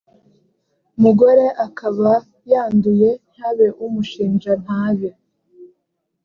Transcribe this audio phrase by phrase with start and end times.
[1.03, 2.11] mugore akaba
[2.51, 5.09] yanduye ntihabe umushinja ntabe